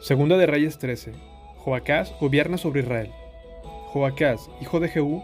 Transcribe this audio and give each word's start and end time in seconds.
Segunda 0.00 0.38
de 0.38 0.46
Reyes 0.46 0.78
13. 0.78 1.12
Joacás 1.58 2.14
gobierna 2.18 2.56
sobre 2.56 2.80
Israel. 2.80 3.10
Joacás, 3.88 4.48
hijo 4.62 4.80
de 4.80 4.88
Jehú, 4.88 5.22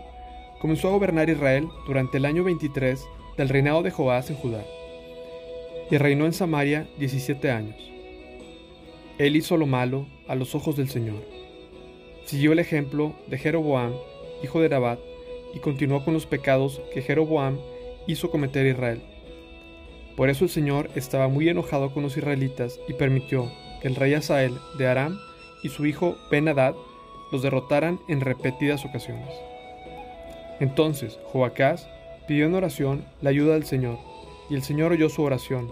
comenzó 0.61 0.89
a 0.89 0.91
gobernar 0.91 1.31
Israel 1.31 1.67
durante 1.87 2.19
el 2.19 2.27
año 2.27 2.45
23 2.45 3.03
del 3.39 3.49
reinado 3.49 3.83
de 3.83 3.91
Joás 3.91 4.29
en 4.29 4.37
Judá, 4.37 4.63
y 5.91 5.97
reinó 5.97 6.27
en 6.27 6.35
Samaria 6.35 6.87
17 6.99 7.51
años. 7.51 7.77
Él 9.17 9.37
hizo 9.37 9.57
lo 9.57 9.65
malo 9.65 10.07
a 10.29 10.35
los 10.35 10.55
ojos 10.55 10.77
del 10.77 10.91
Señor. 10.91 11.23
Siguió 12.27 12.53
el 12.53 12.59
ejemplo 12.59 13.15
de 13.29 13.39
Jeroboam, 13.39 13.95
hijo 14.45 14.61
de 14.61 14.69
Nabat, 14.69 14.99
y 15.55 15.61
continuó 15.61 16.05
con 16.05 16.13
los 16.13 16.27
pecados 16.27 16.83
que 16.93 17.01
Jeroboam 17.01 17.59
hizo 18.07 18.31
cometer 18.31 18.67
Israel. 18.67 19.01
Por 20.19 20.29
eso 20.29 20.45
el 20.45 20.51
Señor 20.51 20.91
estaba 20.97 21.29
muy 21.29 21.49
enojado 21.49 21.95
con 21.95 22.03
los 22.03 22.19
israelitas 22.19 22.79
y 22.89 22.93
permitió 22.93 23.51
que 23.81 23.89
el 23.89 23.97
rey 23.97 24.15
Asael 24.15 24.55
de 24.79 24.87
Aram 24.87 25.19
y 25.63 25.69
su 25.69 25.87
hijo 25.87 26.17
Ben-Hadad 26.31 26.75
los 27.33 27.43
derrotaran 27.43 28.01
en 28.09 28.21
repetidas 28.21 28.85
ocasiones. 28.85 29.35
Entonces 30.61 31.19
Joacás 31.33 31.89
pidió 32.27 32.47
en 32.47 32.55
oración 32.55 33.05
la 33.21 33.31
ayuda 33.31 33.55
del 33.55 33.65
Señor, 33.65 33.99
y 34.49 34.55
el 34.55 34.63
Señor 34.63 34.93
oyó 34.93 35.09
su 35.09 35.23
oración, 35.23 35.71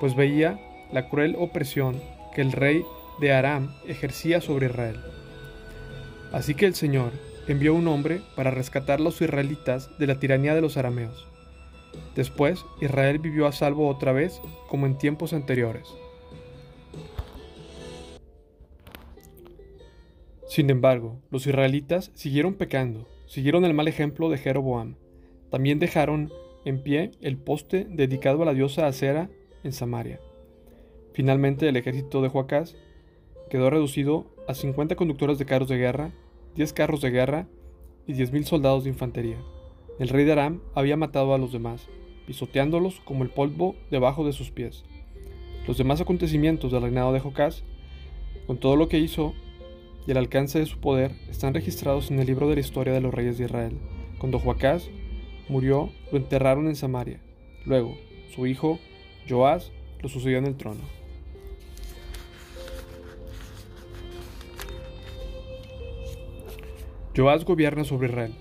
pues 0.00 0.16
veía 0.16 0.58
la 0.92 1.08
cruel 1.08 1.36
opresión 1.38 2.00
que 2.34 2.40
el 2.40 2.52
rey 2.52 2.84
de 3.20 3.32
Aram 3.32 3.74
ejercía 3.86 4.40
sobre 4.40 4.66
Israel. 4.66 5.00
Así 6.32 6.54
que 6.54 6.66
el 6.66 6.74
Señor 6.74 7.12
envió 7.46 7.74
un 7.74 7.88
hombre 7.88 8.20
para 8.36 8.50
rescatar 8.50 9.00
a 9.00 9.02
los 9.02 9.20
israelitas 9.20 9.90
de 9.98 10.06
la 10.06 10.18
tiranía 10.18 10.54
de 10.54 10.60
los 10.60 10.76
arameos. 10.76 11.26
Después 12.14 12.64
Israel 12.80 13.18
vivió 13.18 13.46
a 13.46 13.52
salvo 13.52 13.88
otra 13.88 14.12
vez 14.12 14.40
como 14.68 14.86
en 14.86 14.96
tiempos 14.96 15.32
anteriores. 15.32 15.88
Sin 20.50 20.68
embargo, 20.68 21.20
los 21.30 21.46
israelitas 21.46 22.10
siguieron 22.14 22.54
pecando, 22.54 23.06
siguieron 23.26 23.64
el 23.64 23.72
mal 23.72 23.86
ejemplo 23.86 24.28
de 24.28 24.36
Jeroboam. 24.36 24.96
También 25.48 25.78
dejaron 25.78 26.32
en 26.64 26.82
pie 26.82 27.12
el 27.20 27.36
poste 27.36 27.86
dedicado 27.88 28.42
a 28.42 28.46
la 28.46 28.52
diosa 28.52 28.88
Acera 28.88 29.30
en 29.62 29.72
Samaria. 29.72 30.18
Finalmente, 31.12 31.68
el 31.68 31.76
ejército 31.76 32.20
de 32.20 32.30
Joacás 32.30 32.74
quedó 33.48 33.70
reducido 33.70 34.26
a 34.48 34.54
50 34.54 34.96
conductores 34.96 35.38
de 35.38 35.46
carros 35.46 35.68
de 35.68 35.78
guerra, 35.78 36.10
10 36.56 36.72
carros 36.72 37.00
de 37.00 37.10
guerra 37.10 37.46
y 38.08 38.14
10.000 38.14 38.42
soldados 38.42 38.82
de 38.82 38.90
infantería. 38.90 39.38
El 40.00 40.08
rey 40.08 40.24
de 40.24 40.32
Aram 40.32 40.62
había 40.74 40.96
matado 40.96 41.32
a 41.32 41.38
los 41.38 41.52
demás, 41.52 41.86
pisoteándolos 42.26 42.98
como 43.04 43.22
el 43.22 43.30
polvo 43.30 43.76
debajo 43.92 44.26
de 44.26 44.32
sus 44.32 44.50
pies. 44.50 44.82
Los 45.68 45.78
demás 45.78 46.00
acontecimientos 46.00 46.72
del 46.72 46.82
reinado 46.82 47.12
de 47.12 47.20
Jocás, 47.20 47.62
con 48.48 48.58
todo 48.58 48.74
lo 48.74 48.88
que 48.88 48.98
hizo, 48.98 49.32
el 50.10 50.18
alcance 50.18 50.58
de 50.58 50.66
su 50.66 50.78
poder 50.78 51.12
están 51.30 51.54
registrados 51.54 52.10
en 52.10 52.18
el 52.18 52.26
libro 52.26 52.48
de 52.48 52.54
la 52.54 52.60
historia 52.60 52.92
de 52.92 53.00
los 53.00 53.14
reyes 53.14 53.38
de 53.38 53.44
Israel. 53.44 53.78
Cuando 54.18 54.38
Joacás 54.38 54.88
murió, 55.48 55.90
lo 56.10 56.18
enterraron 56.18 56.66
en 56.66 56.76
Samaria. 56.76 57.20
Luego, 57.64 57.96
su 58.34 58.46
hijo, 58.46 58.78
Joás, 59.28 59.72
lo 60.00 60.08
sucedió 60.08 60.38
en 60.38 60.46
el 60.46 60.56
trono. 60.56 60.80
Joás 67.16 67.44
gobierna 67.44 67.84
sobre 67.84 68.08
Israel. 68.08 68.34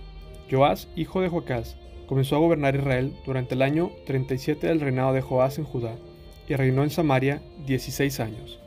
Joás, 0.50 0.88
hijo 0.96 1.22
de 1.22 1.30
Joacás, 1.30 1.78
comenzó 2.08 2.36
a 2.36 2.40
gobernar 2.40 2.76
Israel 2.76 3.14
durante 3.26 3.56
el 3.56 3.62
año 3.62 3.92
37 4.06 4.68
del 4.68 4.80
reinado 4.80 5.14
de 5.14 5.22
Joás 5.22 5.60
en 5.60 5.66
Judá, 5.66 5.96
y 6.48 6.56
reinó 6.56 6.84
en 6.84 6.90
Samaria 6.90 7.42
16 7.66 8.20
años. 8.20 8.60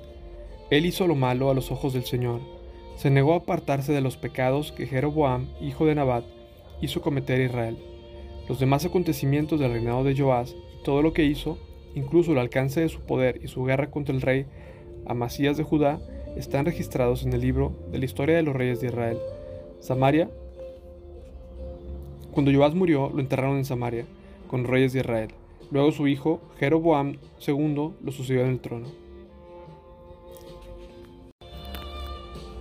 Él 0.70 0.86
hizo 0.86 1.06
lo 1.06 1.14
malo 1.14 1.50
a 1.50 1.54
los 1.54 1.70
ojos 1.70 1.92
del 1.92 2.04
Señor, 2.04 2.40
se 2.96 3.10
negó 3.10 3.34
a 3.34 3.38
apartarse 3.38 3.92
de 3.92 4.00
los 4.00 4.16
pecados 4.16 4.72
que 4.72 4.86
Jeroboam, 4.86 5.48
hijo 5.60 5.86
de 5.86 5.94
Nabat, 5.94 6.24
hizo 6.80 7.00
cometer 7.00 7.40
a 7.40 7.44
Israel. 7.44 7.78
Los 8.48 8.58
demás 8.58 8.84
acontecimientos 8.84 9.60
del 9.60 9.72
reinado 9.72 10.04
de 10.04 10.16
Joás 10.16 10.54
y 10.78 10.82
todo 10.84 11.02
lo 11.02 11.12
que 11.12 11.24
hizo, 11.24 11.58
incluso 11.94 12.32
el 12.32 12.38
alcance 12.38 12.80
de 12.80 12.88
su 12.88 13.00
poder 13.00 13.40
y 13.42 13.48
su 13.48 13.64
guerra 13.64 13.90
contra 13.90 14.14
el 14.14 14.20
rey 14.20 14.46
Amasías 15.06 15.56
de 15.56 15.64
Judá, 15.64 16.00
están 16.36 16.64
registrados 16.64 17.24
en 17.24 17.32
el 17.32 17.40
libro 17.40 17.74
de 17.90 17.98
la 17.98 18.04
historia 18.04 18.36
de 18.36 18.42
los 18.42 18.54
reyes 18.54 18.80
de 18.80 18.88
Israel. 18.88 19.18
Samaria. 19.80 20.30
Cuando 22.32 22.52
Joás 22.52 22.74
murió, 22.74 23.10
lo 23.10 23.20
enterraron 23.20 23.58
en 23.58 23.64
Samaria, 23.64 24.06
con 24.48 24.64
reyes 24.64 24.92
de 24.92 25.00
Israel. 25.00 25.28
Luego 25.70 25.92
su 25.92 26.06
hijo, 26.08 26.40
Jeroboam 26.58 27.16
II, 27.46 27.92
lo 28.02 28.12
sucedió 28.12 28.42
en 28.42 28.50
el 28.50 28.60
trono. 28.60 29.01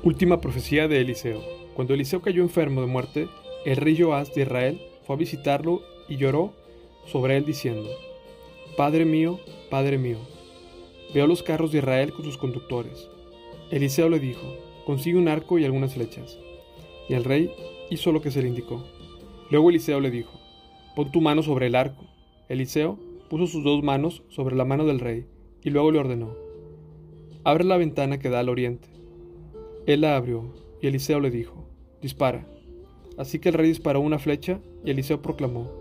Última 0.03 0.41
profecía 0.41 0.88
de 0.88 1.00
Eliseo. 1.00 1.44
Cuando 1.75 1.94
Eliseo 1.94 2.23
cayó 2.23 2.41
enfermo 2.41 2.81
de 2.81 2.88
muerte, 2.88 3.28
el 3.66 3.78
rey 3.78 3.95
Joás 4.01 4.34
de 4.34 4.41
Israel 4.41 4.81
fue 5.06 5.16
a 5.16 5.19
visitarlo 5.19 5.84
y 6.09 6.17
lloró 6.17 6.53
sobre 7.06 7.38
él 7.38 7.45
diciendo, 7.45 7.88
Padre 8.75 9.06
mío, 9.06 9.39
Padre 9.69 10.00
mío, 10.00 10.17
veo 11.13 11.28
los 11.28 11.44
carros 11.44 11.72
de 11.72 11.78
Israel 11.78 12.13
con 12.13 12.25
sus 12.25 12.39
conductores. 12.39 13.09
Eliseo 13.69 14.09
le 14.09 14.19
dijo, 14.19 14.41
consigue 14.88 15.19
un 15.19 15.28
arco 15.28 15.59
y 15.59 15.66
algunas 15.66 15.94
flechas. 15.94 16.39
Y 17.07 17.13
el 17.13 17.23
rey 17.23 17.51
hizo 17.91 18.12
lo 18.12 18.23
que 18.23 18.31
se 18.31 18.41
le 18.41 18.47
indicó. 18.47 18.83
Luego 19.51 19.69
Eliseo 19.69 20.00
le 20.00 20.09
dijo, 20.09 20.31
pon 20.95 21.12
tu 21.12 21.22
mano 21.22 21.44
sobre 21.44 21.68
el 21.68 21.75
arco. 21.75 22.06
Eliseo 22.50 22.97
puso 23.29 23.45
sus 23.45 23.63
dos 23.63 23.83
manos 23.83 24.23
sobre 24.29 24.56
la 24.56 24.66
mano 24.66 24.83
del 24.85 25.00
rey 25.00 25.28
y 25.63 25.69
luego 25.69 25.91
le 25.91 26.00
ordenó, 26.00 26.35
abre 27.44 27.66
la 27.66 27.78
ventana 27.78 28.18
que 28.18 28.29
da 28.29 28.39
al 28.39 28.50
oriente. 28.50 28.91
Él 29.86 30.02
la 30.02 30.16
abrió, 30.16 30.53
y 30.81 30.88
Eliseo 30.88 31.19
le 31.19 31.31
dijo, 31.31 31.66
Dispara. 32.02 32.47
Así 33.18 33.40
que 33.40 33.50
el 33.50 33.56
rey 33.56 33.68
disparó 33.68 34.02
una 34.02 34.19
flecha, 34.19 34.59
y 34.86 34.92
Eliseo 34.92 35.22
proclamó, 35.22 35.72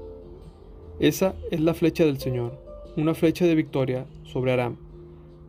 Esa 0.98 1.34
es 1.50 1.60
la 1.60 1.74
flecha 1.74 2.04
del 2.04 2.18
Señor, 2.18 2.58
una 2.96 3.14
flecha 3.14 3.46
de 3.46 3.54
victoria 3.54 4.06
sobre 4.24 4.52
Aram, 4.52 4.76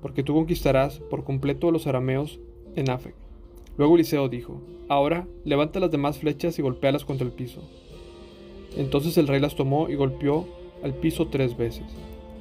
porque 0.01 0.23
tú 0.23 0.33
conquistarás 0.33 0.99
por 0.99 1.23
completo 1.23 1.69
a 1.69 1.71
los 1.71 1.87
arameos 1.87 2.39
en 2.75 2.89
Afec. 2.89 3.15
Luego 3.77 3.95
Eliseo 3.95 4.29
dijo, 4.29 4.61
Ahora 4.89 5.27
levanta 5.45 5.79
las 5.79 5.91
demás 5.91 6.17
flechas 6.17 6.59
y 6.59 6.61
golpéalas 6.61 7.05
contra 7.05 7.25
el 7.25 7.31
piso. 7.31 7.61
Entonces 8.75 9.17
el 9.17 9.27
rey 9.27 9.39
las 9.39 9.55
tomó 9.55 9.89
y 9.89 9.95
golpeó 9.95 10.47
al 10.83 10.93
piso 10.93 11.27
tres 11.27 11.55
veces. 11.57 11.85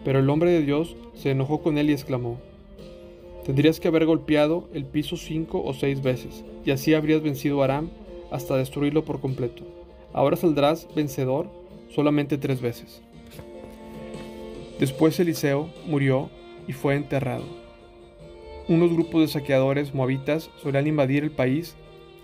Pero 0.05 0.19
el 0.19 0.31
hombre 0.31 0.51
de 0.51 0.63
Dios 0.63 0.97
se 1.15 1.31
enojó 1.31 1.63
con 1.63 1.79
él 1.79 1.91
y 1.91 1.93
exclamó, 1.93 2.41
Tendrías 3.51 3.81
que 3.81 3.89
haber 3.89 4.07
golpeado 4.07 4.69
el 4.73 4.85
piso 4.85 5.17
cinco 5.17 5.61
o 5.65 5.75
seis 5.75 6.03
veces, 6.03 6.45
y 6.65 6.71
así 6.71 6.95
habrías 6.95 7.21
vencido 7.21 7.61
a 7.61 7.65
Aram 7.65 7.91
hasta 8.31 8.57
destruirlo 8.57 9.05
por 9.05 9.21
completo. 9.21 9.65
Ahora 10.13 10.37
saldrás 10.37 10.87
vencedor 10.95 11.49
solamente 11.93 12.39
tres 12.39 12.61
veces. 12.61 13.03
Después 14.79 15.19
Eliseo 15.19 15.69
murió 15.85 16.31
y 16.69 16.75
fue 16.75 16.95
enterrado. 16.95 17.43
Unos 18.69 18.93
grupos 18.93 19.23
de 19.23 19.27
saqueadores 19.27 19.95
moabitas 19.95 20.49
solían 20.63 20.87
invadir 20.87 21.25
el 21.25 21.33
país 21.33 21.75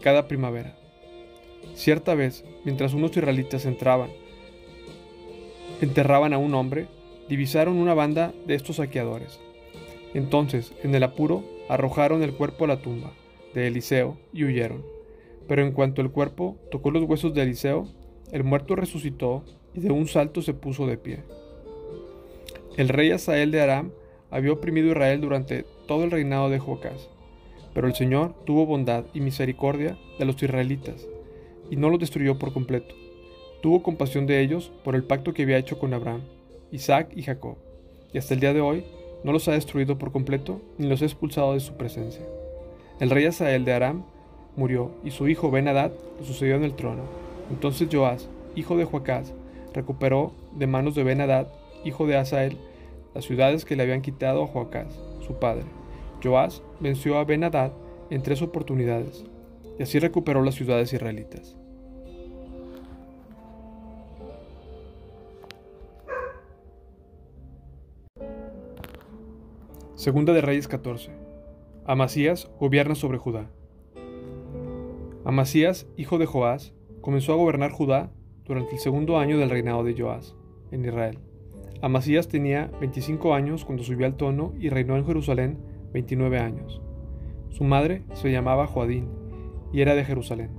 cada 0.02 0.28
primavera. 0.28 0.76
Cierta 1.74 2.14
vez, 2.14 2.44
mientras 2.64 2.94
unos 2.94 3.16
israelitas 3.16 3.66
entraban, 3.66 4.10
enterraban 5.80 6.32
a 6.32 6.38
un 6.38 6.54
hombre, 6.54 6.86
divisaron 7.28 7.78
una 7.78 7.94
banda 7.94 8.32
de 8.46 8.54
estos 8.54 8.76
saqueadores 8.76 9.40
entonces, 10.18 10.72
en 10.82 10.94
el 10.94 11.02
apuro, 11.02 11.44
arrojaron 11.68 12.22
el 12.22 12.32
cuerpo 12.34 12.64
a 12.64 12.68
la 12.68 12.80
tumba 12.80 13.12
de 13.54 13.66
Eliseo 13.66 14.16
y 14.32 14.44
huyeron. 14.44 14.84
Pero 15.48 15.62
en 15.62 15.72
cuanto 15.72 16.02
el 16.02 16.10
cuerpo 16.10 16.56
tocó 16.70 16.90
los 16.90 17.04
huesos 17.04 17.34
de 17.34 17.42
Eliseo, 17.42 17.88
el 18.32 18.44
muerto 18.44 18.76
resucitó 18.76 19.44
y 19.74 19.80
de 19.80 19.90
un 19.90 20.08
salto 20.08 20.42
se 20.42 20.54
puso 20.54 20.86
de 20.86 20.96
pie. 20.96 21.22
El 22.76 22.88
rey 22.88 23.10
Asael 23.10 23.50
de 23.50 23.60
Aram 23.60 23.92
había 24.30 24.52
oprimido 24.52 24.88
a 24.88 24.92
Israel 24.92 25.20
durante 25.20 25.64
todo 25.86 26.04
el 26.04 26.10
reinado 26.10 26.50
de 26.50 26.58
Joacás, 26.58 27.08
pero 27.74 27.86
el 27.86 27.94
Señor 27.94 28.34
tuvo 28.44 28.66
bondad 28.66 29.04
y 29.14 29.20
misericordia 29.20 29.98
de 30.18 30.24
los 30.24 30.42
israelitas 30.42 31.06
y 31.70 31.76
no 31.76 31.90
los 31.90 32.00
destruyó 32.00 32.38
por 32.38 32.52
completo. 32.52 32.94
Tuvo 33.62 33.82
compasión 33.82 34.26
de 34.26 34.40
ellos 34.40 34.72
por 34.84 34.94
el 34.94 35.04
pacto 35.04 35.32
que 35.32 35.42
había 35.42 35.58
hecho 35.58 35.78
con 35.78 35.94
Abraham, 35.94 36.22
Isaac 36.70 37.12
y 37.14 37.22
Jacob, 37.22 37.56
y 38.12 38.18
hasta 38.18 38.34
el 38.34 38.40
día 38.40 38.52
de 38.52 38.60
hoy 38.60 38.84
no 39.24 39.32
los 39.32 39.48
ha 39.48 39.52
destruido 39.52 39.98
por 39.98 40.12
completo 40.12 40.60
ni 40.78 40.86
los 40.86 41.02
ha 41.02 41.04
expulsado 41.04 41.54
de 41.54 41.60
su 41.60 41.74
presencia. 41.74 42.24
El 43.00 43.10
rey 43.10 43.26
Asael 43.26 43.64
de 43.64 43.72
Aram 43.72 44.04
murió 44.56 44.90
y 45.04 45.10
su 45.10 45.28
hijo 45.28 45.50
ben 45.50 45.68
Hadad 45.68 45.92
lo 46.18 46.24
sucedió 46.24 46.56
en 46.56 46.64
el 46.64 46.74
trono. 46.74 47.02
Entonces 47.50 47.88
Joás, 47.92 48.28
hijo 48.54 48.76
de 48.76 48.84
Joacás, 48.84 49.34
recuperó 49.74 50.32
de 50.54 50.66
manos 50.66 50.94
de 50.94 51.04
ben 51.04 51.20
Hadad, 51.20 51.48
hijo 51.84 52.06
de 52.06 52.16
Asael, 52.16 52.56
las 53.14 53.24
ciudades 53.24 53.64
que 53.64 53.76
le 53.76 53.82
habían 53.82 54.02
quitado 54.02 54.42
a 54.42 54.46
Joacás, 54.46 54.98
su 55.26 55.34
padre. 55.34 55.64
Joás 56.22 56.62
venció 56.80 57.18
a 57.18 57.24
ben 57.24 57.44
Hadad 57.44 57.72
en 58.10 58.22
tres 58.22 58.42
oportunidades 58.42 59.24
y 59.78 59.82
así 59.82 59.98
recuperó 59.98 60.42
las 60.42 60.54
ciudades 60.54 60.92
israelitas. 60.92 61.56
Segunda 69.96 70.34
de 70.34 70.42
Reyes 70.42 70.68
14. 70.68 71.10
Amasías 71.86 72.50
gobierna 72.60 72.94
sobre 72.94 73.16
Judá. 73.16 73.48
Amasías, 75.24 75.86
hijo 75.96 76.18
de 76.18 76.26
Joás, 76.26 76.74
comenzó 77.00 77.32
a 77.32 77.36
gobernar 77.36 77.70
Judá 77.70 78.12
durante 78.44 78.74
el 78.74 78.78
segundo 78.78 79.16
año 79.16 79.38
del 79.38 79.48
reinado 79.48 79.84
de 79.84 79.98
Joás 79.98 80.36
en 80.70 80.84
Israel. 80.84 81.18
Amasías 81.80 82.28
tenía 82.28 82.70
25 82.78 83.32
años 83.32 83.64
cuando 83.64 83.84
subió 83.84 84.04
al 84.04 84.18
trono 84.18 84.52
y 84.60 84.68
reinó 84.68 84.98
en 84.98 85.06
Jerusalén 85.06 85.60
29 85.94 86.40
años. 86.40 86.82
Su 87.48 87.64
madre 87.64 88.02
se 88.12 88.30
llamaba 88.30 88.66
Joadín 88.66 89.08
y 89.72 89.80
era 89.80 89.94
de 89.94 90.04
Jerusalén. 90.04 90.50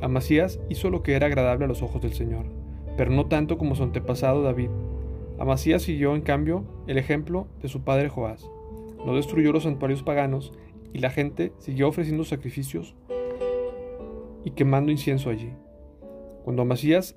Amasías 0.00 0.60
hizo 0.68 0.88
lo 0.88 1.02
que 1.02 1.14
era 1.14 1.26
agradable 1.26 1.64
a 1.64 1.68
los 1.68 1.82
ojos 1.82 2.00
del 2.00 2.12
Señor, 2.12 2.46
pero 2.96 3.10
no 3.10 3.26
tanto 3.26 3.58
como 3.58 3.74
su 3.74 3.82
antepasado 3.82 4.40
David. 4.40 4.70
Amasías 5.38 5.82
siguió, 5.82 6.14
en 6.14 6.22
cambio, 6.22 6.64
el 6.86 6.98
ejemplo 6.98 7.48
de 7.60 7.68
su 7.68 7.82
padre 7.82 8.08
Joás. 8.08 8.48
No 9.04 9.16
destruyó 9.16 9.52
los 9.52 9.64
santuarios 9.64 10.02
paganos 10.02 10.52
y 10.92 10.98
la 10.98 11.10
gente 11.10 11.52
siguió 11.58 11.88
ofreciendo 11.88 12.24
sacrificios 12.24 12.94
y 14.44 14.50
quemando 14.50 14.92
incienso 14.92 15.30
allí. 15.30 15.50
Cuando 16.44 16.62
Amasías 16.62 17.16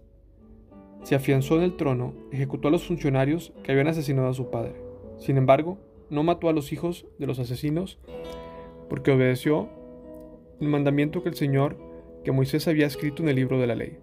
se 1.04 1.16
afianzó 1.16 1.58
en 1.58 1.64
el 1.64 1.76
trono, 1.76 2.14
ejecutó 2.32 2.68
a 2.68 2.72
los 2.72 2.86
funcionarios 2.86 3.54
que 3.64 3.72
habían 3.72 3.88
asesinado 3.88 4.30
a 4.30 4.34
su 4.34 4.50
padre. 4.50 4.76
Sin 5.18 5.38
embargo, 5.38 5.78
no 6.10 6.24
mató 6.24 6.50
a 6.50 6.54
los 6.54 6.72
hijos 6.74 7.06
de 7.20 7.28
los 7.28 7.40
asesinos 7.40 8.00
porque 8.90 9.12
obedeció 9.12 9.70
el 10.60 10.68
mandamiento 10.68 11.24
que 11.24 11.30
el 11.30 11.36
Señor, 11.36 11.78
que 12.24 12.32
Moisés 12.32 12.68
había 12.68 12.88
escrito 12.88 13.22
en 13.22 13.30
el 13.30 13.36
libro 13.36 13.60
de 13.60 13.68
la 13.68 13.76
ley. 13.76 14.00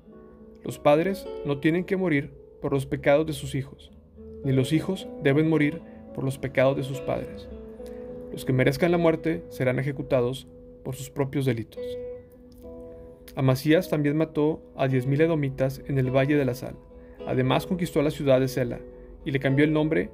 Los 0.65 0.79
padres 0.79 1.27
no 1.45 1.59
tienen 1.59 1.85
que 1.85 1.97
morir 1.97 2.33
por 2.61 2.73
los 2.73 2.87
pecados 2.87 3.27
de 3.27 3.33
sus 3.33 3.55
hijos, 3.55 3.93
ni 4.45 4.53
los 4.53 4.73
hijos 4.73 5.09
deben 5.23 5.49
morir 5.49 5.81
por 6.15 6.25
los 6.25 6.39
pecados 6.39 6.77
de 6.77 6.83
sus 6.83 7.01
padres. 7.01 7.49
Los 8.33 8.45
que 8.45 8.53
merezcan 8.53 8.91
la 8.91 8.99
muerte 8.99 9.43
serán 9.49 9.79
ejecutados 9.79 10.47
por 10.85 10.95
sus 10.95 11.11
propios 11.11 11.45
delitos. 11.45 11.83
Amasías 13.35 13.89
también 13.89 14.17
mató 14.17 14.63
a 14.77 14.89
diez 14.89 15.07
mil 15.07 15.21
edomitas 15.21 15.83
en 15.87 15.99
el 15.99 16.11
Valle 16.11 16.37
de 16.37 16.45
la 16.45 16.55
Sal. 16.55 16.75
Además 17.27 17.67
conquistó 17.67 18.03
la 18.03 18.11
ciudad 18.11 18.41
de 18.41 18.49
Sela 18.49 18.81
y 19.25 19.31
le 19.31 19.41
cambió 19.41 19.65
el 19.65 19.73
nombre 19.73 20.11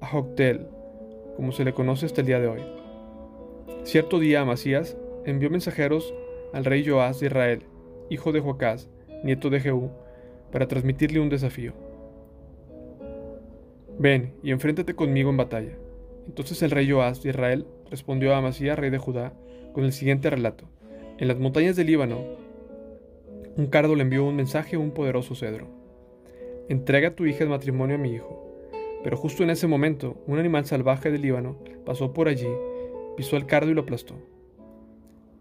a 0.00 0.06
Joctel, 0.06 0.66
como 1.36 1.52
se 1.52 1.64
le 1.64 1.74
conoce 1.74 2.06
hasta 2.06 2.20
el 2.20 2.26
día 2.26 2.40
de 2.40 2.48
hoy. 2.48 2.60
Cierto 3.82 4.18
día 4.18 4.40
Amasías 4.40 4.96
envió 5.24 5.50
mensajeros 5.50 6.14
al 6.52 6.64
rey 6.64 6.86
Joás 6.86 7.20
de 7.20 7.26
Israel, 7.26 7.62
hijo 8.08 8.32
de 8.32 8.40
Joacás, 8.40 8.88
nieto 9.22 9.50
de 9.50 9.60
Jehú, 9.60 9.90
para 10.52 10.68
transmitirle 10.68 11.20
un 11.20 11.28
desafío. 11.28 11.72
Ven 13.98 14.34
y 14.42 14.50
enfréntate 14.50 14.94
conmigo 14.94 15.30
en 15.30 15.36
batalla. 15.36 15.76
Entonces 16.26 16.62
el 16.62 16.70
rey 16.70 16.90
Joás 16.90 17.22
de 17.22 17.30
Israel 17.30 17.66
respondió 17.90 18.34
a 18.34 18.38
Amasías, 18.38 18.78
rey 18.78 18.90
de 18.90 18.98
Judá, 18.98 19.34
con 19.72 19.84
el 19.84 19.92
siguiente 19.92 20.30
relato. 20.30 20.64
En 21.18 21.28
las 21.28 21.38
montañas 21.38 21.76
del 21.76 21.86
Líbano, 21.86 22.18
un 23.56 23.66
cardo 23.66 23.94
le 23.94 24.02
envió 24.02 24.24
un 24.24 24.34
mensaje 24.34 24.74
a 24.74 24.80
un 24.80 24.90
poderoso 24.90 25.36
cedro. 25.36 25.68
Entrega 26.68 27.08
a 27.08 27.14
tu 27.14 27.24
hija 27.26 27.44
en 27.44 27.50
matrimonio 27.50 27.94
a 27.94 27.98
mi 27.98 28.12
hijo. 28.12 28.40
Pero 29.04 29.16
justo 29.16 29.42
en 29.44 29.50
ese 29.50 29.68
momento, 29.68 30.16
un 30.26 30.38
animal 30.38 30.64
salvaje 30.64 31.10
del 31.10 31.22
Líbano 31.22 31.58
pasó 31.84 32.12
por 32.12 32.26
allí, 32.26 32.48
pisó 33.16 33.36
el 33.36 33.46
cardo 33.46 33.70
y 33.70 33.74
lo 33.74 33.82
aplastó. 33.82 34.14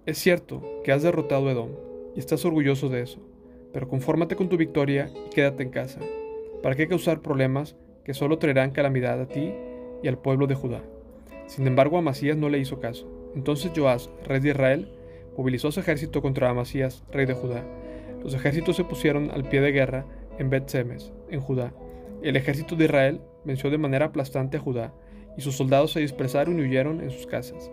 Es 0.06 0.18
cierto 0.18 0.62
que 0.84 0.92
has 0.92 1.02
derrotado 1.02 1.48
a 1.48 1.54
Edom 1.54 1.70
y 2.16 2.20
estás 2.20 2.46
orgulloso 2.46 2.90
de 2.90 3.02
eso, 3.02 3.20
pero 3.72 3.88
confórmate 3.88 4.36
con 4.36 4.50
tu 4.50 4.58
victoria 4.58 5.10
y 5.26 5.30
quédate 5.34 5.64
en 5.64 5.70
casa. 5.70 6.02
¿Para 6.62 6.76
qué 6.76 6.88
causar 6.88 7.22
problemas 7.22 7.76
que 8.04 8.14
solo 8.14 8.38
traerán 8.38 8.72
calamidad 8.72 9.22
a 9.22 9.28
ti 9.28 9.54
y 10.02 10.08
al 10.08 10.18
pueblo 10.18 10.48
de 10.48 10.56
Judá? 10.56 10.82
Sin 11.48 11.68
embargo, 11.68 11.98
Amasías 11.98 12.38
no 12.38 12.50
le 12.50 12.60
hizo 12.60 12.80
caso. 12.80 13.08
Entonces 13.36 13.72
Joás, 13.76 14.10
rey 14.26 14.40
de 14.40 14.50
Israel, 14.50 14.90
movilizó 15.38 15.72
su 15.72 15.80
ejército 15.80 16.22
contra 16.22 16.50
Amasías, 16.50 17.04
rey 17.12 17.26
de 17.26 17.34
Judá. 17.34 17.64
Los 18.24 18.34
ejércitos 18.34 18.76
se 18.76 18.84
pusieron 18.84 19.32
al 19.32 19.44
pie 19.44 19.62
de 19.62 19.72
guerra 19.72 20.06
en 20.38 20.50
Bet-Semes, 20.50 21.12
en 21.30 21.42
Judá. 21.42 21.74
El 22.22 22.36
ejército 22.36 22.76
de 22.76 22.86
Israel 22.86 23.22
venció 23.44 23.70
de 23.70 23.78
manera 23.78 24.06
aplastante 24.06 24.58
a 24.58 24.62
Judá, 24.62 24.94
y 25.38 25.42
sus 25.42 25.56
soldados 25.56 25.92
se 25.92 26.00
dispersaron 26.00 26.60
y 26.60 26.64
huyeron 26.64 27.02
en 27.02 27.10
sus 27.10 27.26
casas. 27.28 27.72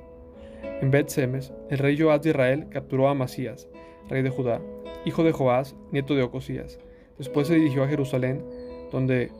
En 0.80 0.90
Bet-Semes, 0.90 1.52
el 1.68 1.78
rey 1.78 1.98
Joás 1.98 2.22
de 2.22 2.30
Israel 2.30 2.66
capturó 2.70 3.08
a 3.08 3.12
Amasías, 3.12 3.68
rey 4.08 4.22
de 4.22 4.30
Judá, 4.30 4.60
hijo 5.04 5.22
de 5.22 5.32
Joás, 5.32 5.76
nieto 5.92 6.14
de 6.14 6.22
Ocosías. 6.22 6.78
Después 7.18 7.48
se 7.48 7.54
dirigió 7.54 7.84
a 7.84 7.88
Jerusalén, 7.88 8.44
donde 8.90 9.30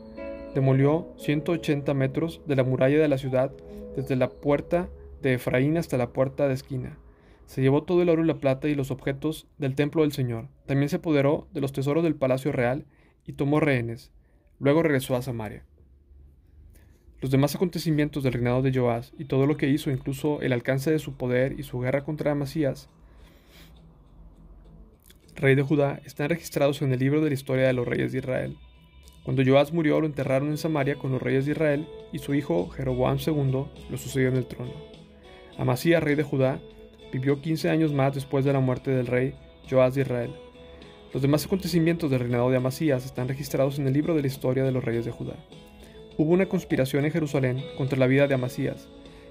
demolió 0.53 1.13
180 1.17 1.93
metros 1.93 2.41
de 2.45 2.55
la 2.55 2.63
muralla 2.63 2.99
de 2.99 3.07
la 3.07 3.17
ciudad, 3.17 3.51
desde 3.95 4.15
la 4.15 4.29
puerta 4.29 4.89
de 5.21 5.33
Efraín 5.35 5.77
hasta 5.77 5.97
la 5.97 6.11
puerta 6.11 6.47
de 6.47 6.53
esquina. 6.53 6.97
Se 7.45 7.61
llevó 7.61 7.83
todo 7.83 8.01
el 8.01 8.09
oro 8.09 8.23
y 8.23 8.27
la 8.27 8.39
plata 8.39 8.67
y 8.67 8.75
los 8.75 8.91
objetos 8.91 9.47
del 9.57 9.75
templo 9.75 10.03
del 10.03 10.13
Señor. 10.13 10.47
También 10.65 10.89
se 10.89 10.97
apoderó 10.97 11.47
de 11.53 11.61
los 11.61 11.73
tesoros 11.73 12.03
del 12.03 12.15
palacio 12.15 12.51
real 12.51 12.85
y 13.25 13.33
tomó 13.33 13.59
rehenes. 13.59 14.11
Luego 14.59 14.83
regresó 14.83 15.15
a 15.15 15.21
Samaria. 15.21 15.65
Los 17.19 17.29
demás 17.29 17.53
acontecimientos 17.53 18.23
del 18.23 18.33
reinado 18.33 18.61
de 18.61 18.73
Joás 18.73 19.13
y 19.17 19.25
todo 19.25 19.45
lo 19.45 19.57
que 19.57 19.67
hizo, 19.67 19.91
incluso 19.91 20.41
el 20.41 20.53
alcance 20.53 20.91
de 20.91 20.99
su 20.99 21.17
poder 21.17 21.59
y 21.59 21.63
su 21.63 21.79
guerra 21.79 22.03
contra 22.03 22.31
Amasías, 22.31 22.89
rey 25.35 25.55
de 25.55 25.61
Judá, 25.61 26.01
están 26.05 26.29
registrados 26.29 26.81
en 26.81 26.91
el 26.91 26.99
libro 26.99 27.21
de 27.21 27.29
la 27.29 27.33
historia 27.33 27.67
de 27.67 27.73
los 27.73 27.87
reyes 27.87 28.11
de 28.11 28.19
Israel. 28.19 28.57
Cuando 29.23 29.43
Joás 29.45 29.71
murió, 29.71 30.01
lo 30.01 30.07
enterraron 30.07 30.49
en 30.49 30.57
Samaria 30.57 30.95
con 30.95 31.11
los 31.11 31.21
reyes 31.21 31.45
de 31.45 31.51
Israel 31.51 31.87
y 32.11 32.19
su 32.19 32.33
hijo 32.33 32.69
Jeroboam 32.69 33.17
II 33.25 33.65
lo 33.89 33.97
sucedió 33.97 34.29
en 34.29 34.37
el 34.37 34.47
trono. 34.47 34.73
Amasías, 35.57 36.01
rey 36.01 36.15
de 36.15 36.23
Judá, 36.23 36.59
vivió 37.13 37.39
15 37.39 37.69
años 37.69 37.93
más 37.93 38.15
después 38.15 38.45
de 38.45 38.53
la 38.53 38.59
muerte 38.59 38.89
del 38.89 39.05
rey 39.05 39.35
Joás 39.69 39.93
de 39.93 40.01
Israel. 40.01 40.31
Los 41.13 41.21
demás 41.21 41.45
acontecimientos 41.45 42.09
del 42.09 42.21
reinado 42.21 42.49
de 42.49 42.57
Amasías 42.57 43.05
están 43.05 43.27
registrados 43.27 43.77
en 43.77 43.85
el 43.85 43.93
libro 43.93 44.15
de 44.15 44.21
la 44.21 44.27
historia 44.27 44.63
de 44.63 44.71
los 44.71 44.83
reyes 44.83 45.05
de 45.05 45.11
Judá. 45.11 45.35
Hubo 46.17 46.31
una 46.31 46.47
conspiración 46.47 47.05
en 47.05 47.11
Jerusalén 47.11 47.63
contra 47.77 47.99
la 47.99 48.07
vida 48.07 48.27
de 48.27 48.33
Amasías, 48.33 48.87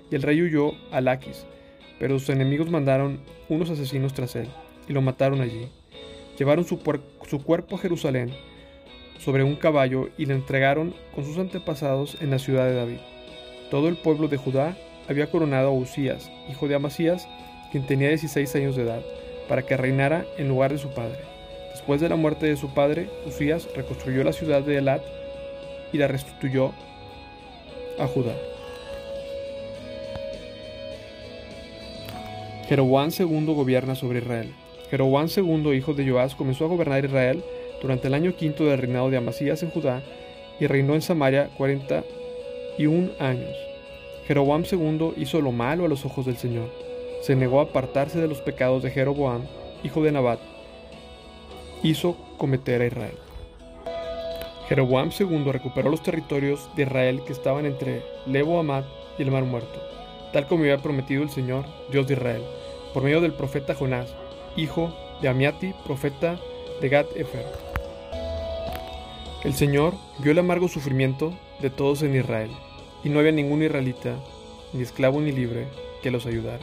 y 0.09 0.15
el 0.15 0.23
rey 0.23 0.41
huyó 0.41 0.73
a 0.93 1.01
Laquis, 1.01 1.47
pero 1.99 2.19
sus 2.19 2.29
enemigos 2.29 2.71
mandaron 2.71 3.21
unos 3.49 3.71
asesinos 3.71 4.15
tras 4.15 4.37
él, 4.37 4.49
y 4.89 4.93
lo 4.93 5.03
mataron 5.03 5.41
allí. 5.41 5.69
Llevaron 6.39 6.65
su, 6.65 6.79
su 7.29 7.43
cuerpo 7.43 7.77
a 7.77 7.79
Jerusalén 7.79 8.31
sobre 9.23 9.45
un 9.45 9.57
caballo 9.57 10.09
y 10.17 10.27
le 10.27 10.35
entregaron 10.35 10.95
con 11.15 11.25
sus 11.25 11.39
antepasados 11.39 12.17
en 12.21 12.31
la 12.31 12.39
ciudad 12.39 12.67
de 12.67 12.75
David. 12.75 12.99
Todo 13.71 13.89
el 13.89 13.97
pueblo 13.97 14.29
de 14.29 14.39
Judá 14.39 14.77
había 15.09 15.31
coronado 15.31 15.69
a 15.69 15.73
Usías, 15.73 16.31
hijo 16.51 16.69
de 16.69 16.75
Amasías, 16.75 17.29
quien 17.71 17.87
tenía 17.87 18.09
16 18.09 18.55
años 18.57 18.77
de 18.77 18.83
edad, 18.83 19.03
para 19.49 19.63
que 19.63 19.77
reinara 19.77 20.25
en 20.39 20.49
lugar 20.49 20.73
de 20.73 20.79
su 20.79 20.89
padre. 20.89 21.19
Después 21.73 22.01
de 22.01 22.09
la 22.09 22.17
muerte 22.17 22.47
de 22.47 22.57
su 22.57 22.73
padre, 22.75 23.09
Usías 23.27 23.69
reconstruyó 23.77 24.25
la 24.25 24.33
ciudad 24.33 24.63
de 24.63 24.79
Elat 24.79 25.03
y 25.93 25.99
la 25.99 26.09
restituyó 26.09 26.73
a 27.99 28.07
Judá. 28.07 28.35
Jeroboam 32.69 33.11
II 33.17 33.47
gobierna 33.47 33.95
sobre 33.95 34.21
Israel. 34.21 34.55
Jeroboam 34.91 35.29
II, 35.35 35.73
hijo 35.73 35.95
de 35.95 36.09
Joás, 36.09 36.35
comenzó 36.35 36.65
a 36.65 36.69
gobernar 36.69 37.05
Israel 37.05 37.43
durante 37.81 38.09
el 38.09 38.15
año 38.15 38.35
quinto 38.37 38.65
del 38.65 38.79
reinado 38.79 39.11
de 39.11 39.17
Amasías 39.17 39.63
en 39.63 39.71
Judá 39.71 40.03
y 40.59 40.67
reinó 40.67 40.95
en 40.95 41.03
Samaria 41.03 41.51
41 41.57 43.11
años. 43.19 43.57
Jeroboam 44.27 44.65
II 44.71 45.15
hizo 45.17 45.41
lo 45.41 45.53
malo 45.53 45.87
a 45.87 45.89
los 45.89 46.05
ojos 46.05 46.27
del 46.27 46.37
Señor. 46.37 46.71
Se 47.23 47.35
negó 47.35 47.61
a 47.61 47.65
apartarse 47.65 48.21
de 48.21 48.29
los 48.29 48.41
pecados 48.41 48.83
de 48.83 48.91
Jeroboam, 48.91 49.43
hijo 49.83 50.03
de 50.03 50.13
Nabat, 50.13 50.41
hizo 51.83 52.17
cometer 52.39 52.83
a 52.83 52.87
Israel. 52.87 53.19
Jeroboam 54.69 55.11
II 55.19 55.51
recuperó 55.51 55.91
los 55.91 56.03
territorios 56.03 56.69
de 56.77 56.85
Israel 56.85 57.23
que 57.27 57.33
estaban 57.33 57.67
entre 57.67 58.03
Lebo 58.27 58.61
Amad 58.61 58.85
y 59.19 59.23
el 59.23 59.31
Mar 59.31 59.45
Muerto, 59.45 59.81
tal 60.33 60.47
como 60.47 60.63
había 60.63 60.79
prometido 60.79 61.23
el 61.23 61.31
Señor, 61.31 61.65
Dios 61.91 62.07
de 62.07 62.15
Israel, 62.15 62.43
por 62.95 63.03
medio 63.03 63.21
del 63.21 63.33
profeta 63.33 63.75
Jonás, 63.75 64.15
hijo 64.57 64.95
de 65.23 65.29
Amiati, 65.29 65.75
profeta 65.85 66.39
de 66.81 66.89
Gad 66.89 67.07
Efer. 67.17 67.70
El 69.43 69.55
Señor 69.55 69.95
vio 70.19 70.33
el 70.33 70.39
amargo 70.39 70.69
sufrimiento 70.69 71.33
de 71.63 71.71
todos 71.71 72.03
en 72.03 72.15
Israel, 72.15 72.51
y 73.03 73.09
no 73.09 73.21
había 73.21 73.33
ningún 73.33 73.63
israelita, 73.63 74.23
ni 74.75 74.83
esclavo 74.83 75.19
ni 75.23 75.33
libre, 75.33 75.67
que 76.03 76.11
los 76.11 76.27
ayudara. 76.27 76.63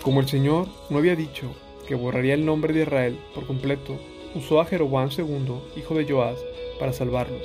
Como 0.00 0.20
el 0.20 0.28
Señor 0.28 0.68
no 0.88 0.96
había 0.96 1.16
dicho 1.16 1.52
que 1.86 1.94
borraría 1.94 2.32
el 2.32 2.46
nombre 2.46 2.72
de 2.72 2.84
Israel 2.84 3.18
por 3.34 3.46
completo, 3.46 3.98
usó 4.34 4.58
a 4.58 4.64
Jeroboam 4.64 5.10
II, 5.14 5.56
hijo 5.76 5.94
de 5.94 6.10
Joás, 6.10 6.38
para 6.78 6.94
salvarlos. 6.94 7.42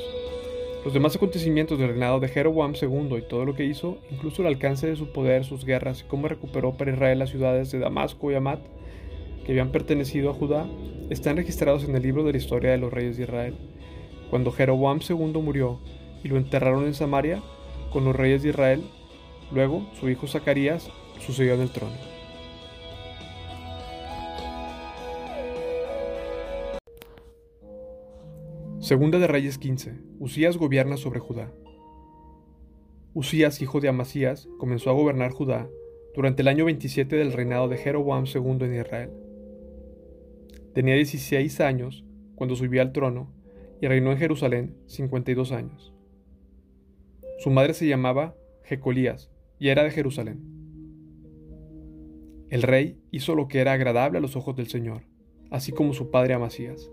Los 0.85 0.93
demás 0.93 1.17
acontecimientos 1.17 1.77
del 1.77 1.89
reinado 1.89 2.21
de 2.21 2.29
Jeroboam 2.29 2.73
II 2.81 3.17
y 3.17 3.27
todo 3.27 3.43
lo 3.43 3.53
que 3.53 3.65
hizo, 3.65 3.97
incluso 4.11 4.43
el 4.43 4.47
alcance 4.47 4.87
de 4.87 4.95
su 4.95 5.11
poder, 5.11 5.43
sus 5.43 5.65
guerras 5.65 6.03
y 6.03 6.03
cómo 6.05 6.29
recuperó 6.29 6.77
para 6.77 6.93
Israel 6.93 7.19
las 7.19 7.31
ciudades 7.31 7.69
de 7.71 7.79
Damasco 7.79 8.31
y 8.31 8.35
Amat, 8.35 8.61
que 9.45 9.51
habían 9.51 9.71
pertenecido 9.71 10.29
a 10.29 10.33
Judá, 10.33 10.65
están 11.09 11.38
registrados 11.38 11.83
en 11.83 11.95
el 11.95 12.03
libro 12.03 12.24
de 12.24 12.31
la 12.31 12.38
historia 12.38 12.71
de 12.71 12.77
los 12.77 12.91
reyes 12.93 13.17
de 13.17 13.24
Israel. 13.24 13.55
Cuando 14.29 14.51
Jeroboam 14.51 15.00
II 15.07 15.41
murió 15.41 15.79
y 16.24 16.27
lo 16.27 16.38
enterraron 16.38 16.85
en 16.85 16.93
Samaria, 16.93 17.41
con 17.91 18.03
los 18.03 18.15
reyes 18.15 18.43
de 18.43 18.50
Israel, 18.50 18.83
Luego, 19.51 19.88
su 20.00 20.09
hijo 20.09 20.27
Zacarías 20.27 20.89
sucedió 21.19 21.53
en 21.53 21.62
el 21.62 21.69
trono. 21.69 21.95
Segunda 28.79 29.19
de 29.19 29.27
Reyes 29.27 29.57
15. 29.57 29.93
Usías 30.19 30.57
gobierna 30.57 30.97
sobre 30.97 31.19
Judá. 31.19 31.51
Usías, 33.13 33.62
hijo 33.62 33.79
de 33.79 33.88
Amasías, 33.88 34.47
comenzó 34.57 34.89
a 34.89 34.93
gobernar 34.93 35.31
Judá 35.31 35.69
durante 36.13 36.41
el 36.41 36.47
año 36.47 36.65
27 36.65 37.15
del 37.15 37.33
reinado 37.33 37.67
de 37.67 37.77
Jeroboam 37.77 38.25
II 38.25 38.57
en 38.62 38.75
Israel. 38.75 39.25
Tenía 40.75 40.96
16 40.96 41.62
años 41.62 42.03
cuando 42.36 42.58
subió 42.58 42.82
al 42.82 42.91
trono 42.91 43.32
y 43.79 43.88
reinó 43.88 44.12
en 44.12 44.17
Jerusalén 44.17 44.75
52 44.88 45.53
años. 45.53 45.94
Su 47.39 47.50
madre 47.50 47.74
se 47.74 47.88
llamaba 47.88 48.36
Jecolías 48.65 49.32
y 49.58 49.70
era 49.70 49.86
de 49.86 49.91
Jerusalén. 49.91 50.41
El 52.50 52.62
rey 52.62 53.00
hizo 53.10 53.36
lo 53.36 53.48
que 53.48 53.60
era 53.60 53.72
agradable 53.72 54.17
a 54.17 54.22
los 54.22 54.36
ojos 54.36 54.58
del 54.58 54.67
Señor, 54.67 55.03
así 55.50 55.72
como 55.72 55.94
su 55.94 56.12
padre 56.12 56.34
Amasías. 56.34 56.91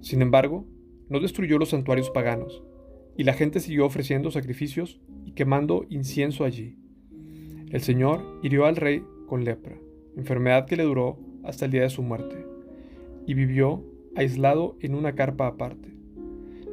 Sin 0.00 0.22
embargo, 0.22 0.64
no 1.08 1.18
destruyó 1.18 1.58
los 1.58 1.70
santuarios 1.70 2.10
paganos, 2.10 2.62
y 3.16 3.24
la 3.24 3.32
gente 3.32 3.58
siguió 3.58 3.84
ofreciendo 3.84 4.30
sacrificios 4.30 5.00
y 5.24 5.32
quemando 5.32 5.86
incienso 5.90 6.44
allí. 6.44 6.76
El 7.72 7.80
Señor 7.80 8.38
hirió 8.44 8.66
al 8.66 8.76
rey 8.76 9.02
con 9.26 9.44
lepra, 9.44 9.76
enfermedad 10.16 10.66
que 10.66 10.76
le 10.76 10.84
duró 10.84 11.18
hasta 11.44 11.64
el 11.64 11.70
día 11.70 11.82
de 11.82 11.90
su 11.90 12.02
muerte, 12.02 12.46
y 13.26 13.34
vivió 13.34 13.82
aislado 14.14 14.76
en 14.80 14.94
una 14.94 15.14
carpa 15.14 15.46
aparte. 15.46 15.88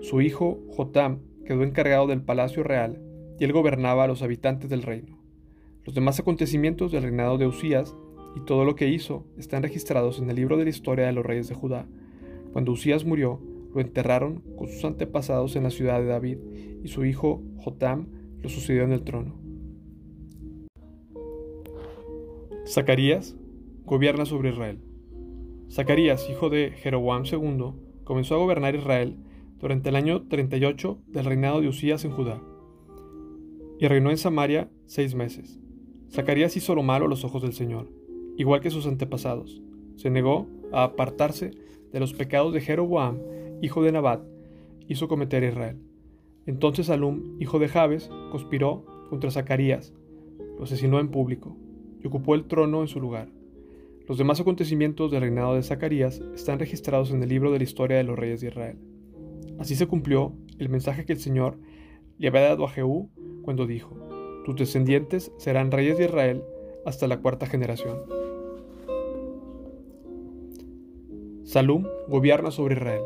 Su 0.02 0.22
hijo 0.22 0.60
Jotam 0.70 1.20
quedó 1.46 1.64
encargado 1.64 2.08
del 2.08 2.22
palacio 2.22 2.64
real 2.64 3.02
y 3.40 3.44
él 3.44 3.54
gobernaba 3.54 4.04
a 4.04 4.08
los 4.08 4.22
habitantes 4.22 4.70
del 4.70 4.84
reino. 4.84 5.18
Los 5.86 5.96
demás 5.96 6.20
acontecimientos 6.20 6.92
del 6.92 7.04
reinado 7.04 7.38
de 7.38 7.48
Usías 7.48 7.96
y 8.36 8.42
todo 8.42 8.66
lo 8.66 8.76
que 8.76 8.88
hizo 8.88 9.26
están 9.38 9.64
registrados 9.64 10.20
en 10.20 10.30
el 10.30 10.36
libro 10.36 10.58
de 10.58 10.66
la 10.66 10.70
historia 10.70 11.06
de 11.06 11.14
los 11.14 11.26
reyes 11.26 11.50
de 11.50 11.56
Judá, 11.56 11.88
cuando 12.52 12.72
Usías 12.72 13.06
murió, 13.06 13.40
lo 13.74 13.82
enterraron 13.82 14.42
con 14.58 14.68
sus 14.68 14.84
antepasados 14.84 15.56
en 15.56 15.64
la 15.64 15.70
ciudad 15.70 16.00
de 16.00 16.08
David, 16.08 16.38
y 16.84 16.88
su 16.88 17.06
hijo 17.06 17.44
Jotam 17.58 18.08
lo 18.42 18.50
sucedió 18.50 18.84
en 18.84 18.92
el 18.92 19.04
trono. 19.04 19.36
Zacarías 22.68 23.36
gobierna 23.90 24.28
sobre 24.28 24.52
Israel. 24.52 24.78
Zacarías, 25.72 26.30
hijo 26.30 26.52
de 26.52 26.74
Jeroboam 26.76 27.24
II, 27.26 27.74
comenzó 28.04 28.36
a 28.36 28.38
gobernar 28.38 28.76
Israel 28.76 29.16
durante 29.58 29.90
el 29.90 29.96
año 29.96 30.28
38 30.28 31.00
del 31.08 31.26
reinado 31.26 31.60
de 31.60 31.70
Usías 31.70 32.06
en 32.06 32.12
Judá, 32.12 32.40
y 33.80 33.88
reinó 33.88 34.12
en 34.12 34.20
Samaria 34.20 34.70
seis 34.86 35.16
meses. 35.16 35.60
Zacarías 36.12 36.56
hizo 36.56 36.76
lo 36.76 36.84
malo 36.84 37.08
a 37.08 37.10
los 37.10 37.24
ojos 37.24 37.42
del 37.42 37.54
Señor, 37.54 37.92
igual 38.38 38.62
que 38.62 38.70
sus 38.70 38.86
antepasados. 38.86 39.60
Se 39.96 40.12
negó 40.12 40.46
a 40.72 40.84
apartarse 40.84 41.50
de 41.92 42.00
los 42.00 42.14
pecados 42.14 42.54
de 42.54 42.62
Jeroboam, 42.62 43.18
hijo 43.64 43.82
de 43.82 43.92
Nabat, 43.92 44.22
hizo 44.88 45.08
cometer 45.08 45.44
Israel. 45.44 45.80
Entonces 46.46 46.86
Salum, 46.86 47.38
hijo 47.40 47.58
de 47.58 47.70
Jabes, 47.70 48.12
conspiró 48.30 48.86
contra 49.10 49.32
Zacarías, 49.32 49.96
lo 50.60 50.66
asesinó 50.66 51.00
en 51.00 51.10
público 51.10 51.58
y 52.04 52.06
ocupó 52.06 52.36
el 52.36 52.46
trono 52.46 52.82
en 52.82 52.88
su 52.88 53.00
lugar. 53.00 53.39
Los 54.10 54.18
demás 54.18 54.40
acontecimientos 54.40 55.12
del 55.12 55.22
reinado 55.22 55.54
de 55.54 55.62
Zacarías 55.62 56.20
están 56.34 56.58
registrados 56.58 57.12
en 57.12 57.22
el 57.22 57.30
libro 57.30 57.52
de 57.52 57.60
la 57.60 57.64
historia 57.64 57.98
de 57.98 58.04
los 58.04 58.18
reyes 58.18 58.42
de 58.42 58.48
Israel. 58.48 58.80
Así 59.60 59.76
se 59.76 59.86
cumplió 59.86 60.34
el 60.58 60.68
mensaje 60.68 61.06
que 61.06 61.14
el 61.14 61.20
Señor 61.20 61.60
le 62.18 62.28
había 62.28 62.42
dado 62.42 62.66
a 62.66 62.72
Jehú 62.72 63.12
cuando 63.44 63.68
dijo, 63.68 63.96
tus 64.46 64.56
descendientes 64.56 65.32
serán 65.38 65.70
reyes 65.70 66.00
de 66.00 66.06
Israel 66.06 66.44
hasta 66.88 67.08
la 67.08 67.20
cuarta 67.20 67.46
generación. 67.46 68.00
Salum 71.44 71.86
gobierna 72.08 72.50
sobre 72.50 72.78
Israel. 72.78 73.04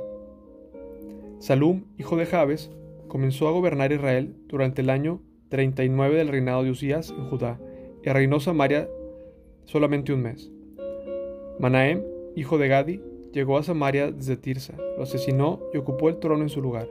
Salum, 1.39 1.83
hijo 1.97 2.15
de 2.15 2.27
Jabes, 2.27 2.71
comenzó 3.09 3.49
a 3.49 3.51
gobernar 3.51 3.91
Israel 3.91 4.37
durante 4.47 4.81
el 4.81 4.89
año 4.89 5.21
39 5.49 6.15
del 6.15 6.29
reinado 6.29 6.63
de 6.63 6.71
Usías 6.71 7.09
en 7.09 7.29
Judá 7.29 7.59
y 8.05 8.09
reinó 8.09 8.39
Samaria 8.39 8.87
solamente 9.65 10.13
un 10.13 10.21
mes. 10.21 10.52
Manahem, 11.63 12.03
hijo 12.35 12.57
de 12.57 12.67
Gadi, 12.67 12.99
llegó 13.31 13.57
a 13.57 13.63
Samaria 13.63 14.11
desde 14.11 14.35
Tirsa, 14.35 14.73
lo 14.97 15.03
asesinó 15.03 15.61
y 15.73 15.77
ocupó 15.77 16.09
el 16.09 16.17
trono 16.17 16.43
en 16.43 16.49
su 16.49 16.61
lugar. 16.61 16.89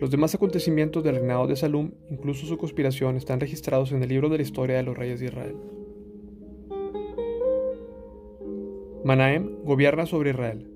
Los 0.00 0.10
demás 0.10 0.34
acontecimientos 0.34 1.04
del 1.04 1.14
reinado 1.14 1.46
de 1.46 1.54
Salum, 1.54 1.92
incluso 2.10 2.44
su 2.44 2.58
conspiración, 2.58 3.14
están 3.14 3.38
registrados 3.38 3.92
en 3.92 4.02
el 4.02 4.08
libro 4.08 4.28
de 4.28 4.38
la 4.38 4.42
historia 4.42 4.76
de 4.76 4.82
los 4.82 4.98
reyes 4.98 5.20
de 5.20 5.26
Israel. 5.26 5.54
Manahem 9.04 9.62
gobierna 9.62 10.04
sobre 10.04 10.30
Israel. 10.30 10.68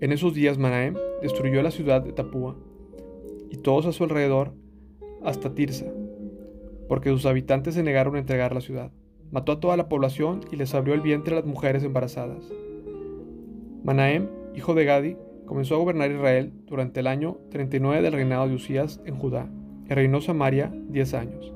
En 0.00 0.12
esos 0.12 0.32
días 0.32 0.56
Manahem 0.56 0.94
destruyó 1.20 1.60
la 1.62 1.72
ciudad 1.72 2.00
de 2.00 2.12
Tapúa 2.12 2.54
y 3.50 3.56
todos 3.56 3.86
a 3.86 3.92
su 3.92 4.04
alrededor 4.04 4.52
hasta 5.24 5.52
Tirsa, 5.52 5.92
porque 6.86 7.10
sus 7.10 7.26
habitantes 7.26 7.74
se 7.74 7.82
negaron 7.82 8.14
a 8.14 8.20
entregar 8.20 8.54
la 8.54 8.60
ciudad. 8.60 8.92
Mató 9.32 9.50
a 9.50 9.58
toda 9.58 9.76
la 9.76 9.88
población 9.88 10.42
y 10.52 10.54
les 10.54 10.76
abrió 10.76 10.94
el 10.94 11.00
vientre 11.00 11.32
a 11.32 11.40
las 11.40 11.44
mujeres 11.44 11.82
embarazadas. 11.82 12.48
Manahem, 13.84 14.28
hijo 14.54 14.74
de 14.74 14.84
Gadi, 14.84 15.16
comenzó 15.46 15.76
a 15.76 15.78
gobernar 15.78 16.10
Israel 16.10 16.52
durante 16.66 17.00
el 17.00 17.06
año 17.06 17.38
39 17.50 18.02
del 18.02 18.12
reinado 18.12 18.48
de 18.48 18.54
Usías 18.54 19.00
en 19.04 19.16
Judá, 19.16 19.48
y 19.88 19.94
reinó 19.94 20.20
Samaria 20.20 20.72
diez 20.88 21.14
años. 21.14 21.52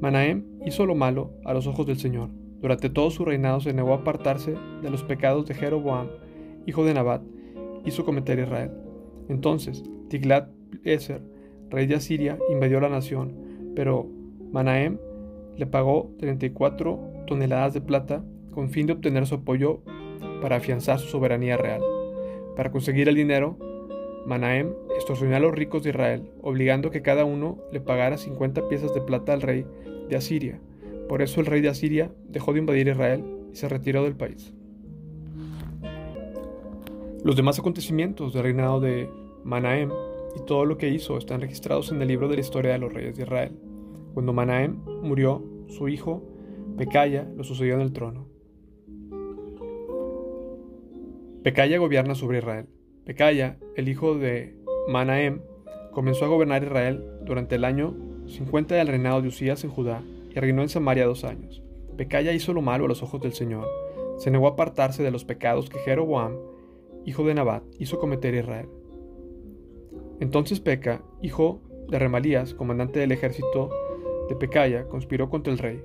Manahem 0.00 0.44
hizo 0.66 0.86
lo 0.86 0.94
malo 0.94 1.30
a 1.44 1.54
los 1.54 1.66
ojos 1.66 1.86
del 1.86 1.98
Señor. 1.98 2.30
Durante 2.60 2.90
todo 2.90 3.10
su 3.10 3.24
reinado 3.24 3.60
se 3.60 3.72
negó 3.72 3.92
a 3.92 3.98
apartarse 3.98 4.54
de 4.82 4.90
los 4.90 5.04
pecados 5.04 5.46
de 5.46 5.54
Jeroboam, 5.54 6.08
hijo 6.66 6.84
de 6.84 6.94
Nabat, 6.94 7.22
hizo 7.84 8.04
cometer 8.04 8.38
Israel. 8.38 8.70
Entonces, 9.28 9.84
Tiglat-Eser, 10.08 11.20
rey 11.70 11.86
de 11.86 11.96
Asiria, 11.96 12.38
invadió 12.50 12.80
la 12.80 12.88
nación, 12.88 13.34
pero 13.74 14.08
Manahem 14.52 14.98
le 15.56 15.66
pagó 15.66 16.10
34 16.18 17.24
toneladas 17.26 17.74
de 17.74 17.80
plata 17.80 18.24
con 18.52 18.70
fin 18.70 18.86
de 18.86 18.94
obtener 18.94 19.26
su 19.26 19.36
apoyo 19.36 19.82
para 20.44 20.56
afianzar 20.56 20.98
su 20.98 21.08
soberanía 21.08 21.56
real. 21.56 21.80
Para 22.54 22.70
conseguir 22.70 23.08
el 23.08 23.14
dinero, 23.14 23.56
Manahem 24.26 24.74
extorsionó 24.94 25.36
a 25.36 25.40
los 25.40 25.54
ricos 25.54 25.82
de 25.82 25.88
Israel, 25.88 26.28
obligando 26.42 26.90
que 26.90 27.00
cada 27.00 27.24
uno 27.24 27.56
le 27.72 27.80
pagara 27.80 28.18
50 28.18 28.68
piezas 28.68 28.92
de 28.92 29.00
plata 29.00 29.32
al 29.32 29.40
rey 29.40 29.64
de 30.10 30.16
Asiria. 30.16 30.60
Por 31.08 31.22
eso 31.22 31.40
el 31.40 31.46
rey 31.46 31.62
de 31.62 31.70
Asiria 31.70 32.12
dejó 32.28 32.52
de 32.52 32.58
invadir 32.58 32.88
Israel 32.88 33.24
y 33.54 33.56
se 33.56 33.70
retiró 33.70 34.04
del 34.04 34.16
país. 34.16 34.52
Los 37.22 37.36
demás 37.36 37.58
acontecimientos 37.58 38.34
del 38.34 38.42
reinado 38.42 38.80
de 38.80 39.08
Manahem 39.44 39.92
y 40.36 40.44
todo 40.44 40.66
lo 40.66 40.76
que 40.76 40.90
hizo 40.90 41.16
están 41.16 41.40
registrados 41.40 41.90
en 41.90 42.02
el 42.02 42.08
libro 42.08 42.28
de 42.28 42.34
la 42.34 42.42
historia 42.42 42.72
de 42.72 42.80
los 42.80 42.92
reyes 42.92 43.16
de 43.16 43.22
Israel. 43.22 43.58
Cuando 44.12 44.34
Manahem 44.34 44.76
murió, 45.00 45.42
su 45.68 45.88
hijo, 45.88 46.22
Pecaya, 46.76 47.26
lo 47.34 47.44
sucedió 47.44 47.76
en 47.76 47.80
el 47.80 47.94
trono. 47.94 48.33
Pecaya 51.44 51.76
gobierna 51.76 52.14
sobre 52.14 52.38
Israel. 52.38 52.64
Pecaya, 53.04 53.58
el 53.76 53.90
hijo 53.90 54.14
de 54.14 54.56
Manahem, 54.88 55.42
comenzó 55.92 56.24
a 56.24 56.28
gobernar 56.28 56.64
Israel 56.64 57.04
durante 57.26 57.56
el 57.56 57.66
año 57.66 57.94
50 58.28 58.74
del 58.76 58.88
reinado 58.88 59.20
de 59.20 59.28
Usías 59.28 59.62
en 59.62 59.68
Judá 59.68 60.02
y 60.30 60.40
reinó 60.40 60.62
en 60.62 60.70
Samaria 60.70 61.04
dos 61.04 61.22
años. 61.22 61.62
Pecaya 61.98 62.32
hizo 62.32 62.54
lo 62.54 62.62
malo 62.62 62.86
a 62.86 62.88
los 62.88 63.02
ojos 63.02 63.20
del 63.20 63.34
Señor. 63.34 63.68
Se 64.16 64.30
negó 64.30 64.46
a 64.46 64.52
apartarse 64.52 65.02
de 65.02 65.10
los 65.10 65.26
pecados 65.26 65.68
que 65.68 65.80
Jeroboam, 65.80 66.38
hijo 67.04 67.24
de 67.24 67.34
Nabat, 67.34 67.62
hizo 67.78 67.98
cometer 67.98 68.34
Israel. 68.34 68.70
Entonces 70.20 70.60
Peca, 70.60 71.02
hijo 71.20 71.60
de 71.90 71.98
Remalías, 71.98 72.54
comandante 72.54 73.00
del 73.00 73.12
ejército 73.12 73.68
de 74.30 74.34
Pecaya, 74.36 74.88
conspiró 74.88 75.28
contra 75.28 75.52
el 75.52 75.58
rey. 75.58 75.84